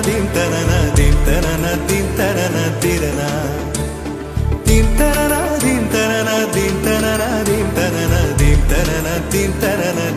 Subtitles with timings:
[0.00, 3.28] theme தனன தீம் தனன தீம் தனன திரனா
[4.66, 10.09] தீம் தனன தீம் தனன தீம் தனன தீம் தனன தீம் தனன தீம் தனன